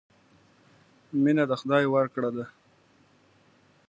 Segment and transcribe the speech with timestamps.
[1.23, 2.45] مینه د خدای ورکړه ده.